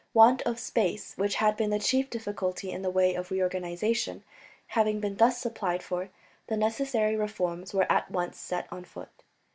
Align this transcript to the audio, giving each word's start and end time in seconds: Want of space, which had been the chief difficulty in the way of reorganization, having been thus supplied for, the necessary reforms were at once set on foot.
Want 0.15 0.41
of 0.47 0.57
space, 0.57 1.13
which 1.15 1.35
had 1.35 1.55
been 1.55 1.69
the 1.69 1.77
chief 1.77 2.09
difficulty 2.09 2.71
in 2.71 2.81
the 2.81 2.89
way 2.89 3.13
of 3.13 3.29
reorganization, 3.29 4.23
having 4.69 4.99
been 4.99 5.17
thus 5.17 5.37
supplied 5.37 5.83
for, 5.83 6.09
the 6.47 6.57
necessary 6.57 7.15
reforms 7.15 7.71
were 7.71 7.85
at 7.87 8.09
once 8.09 8.39
set 8.39 8.65
on 8.73 8.83
foot. 8.83 9.09